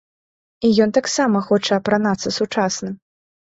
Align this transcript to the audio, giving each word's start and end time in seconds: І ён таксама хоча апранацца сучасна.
І 0.69 0.71
ён 0.85 0.89
таксама 0.97 1.43
хоча 1.51 1.79
апранацца 1.81 2.35
сучасна. 2.41 2.89